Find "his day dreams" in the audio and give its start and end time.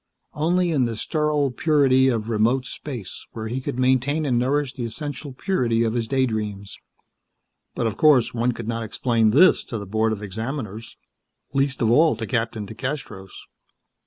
5.93-6.79